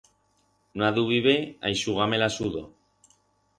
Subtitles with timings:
[0.81, 1.35] No adubibe
[1.69, 2.67] a ixugar-me la sudor.